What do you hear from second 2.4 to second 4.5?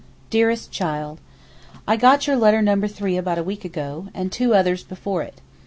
No. 3 about a week ago, and